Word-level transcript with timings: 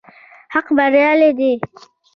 حق 0.53 0.67
بريالی 0.77 1.31
دی 1.37 1.51